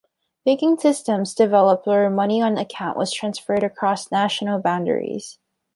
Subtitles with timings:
[0.45, 5.37] Banking systems developed where money on account was transferred across national boundaries.